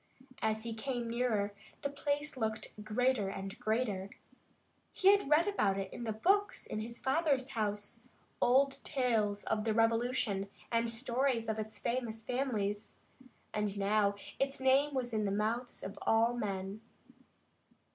[0.41, 1.53] As he came nearer,
[1.83, 4.09] the place looked greater and greater.
[4.93, 7.99] He had read much about it in the books in his father's house
[8.41, 12.95] old tales of the Revolution and stories of its famous families
[13.53, 16.81] and now its name was in the mouths of all men.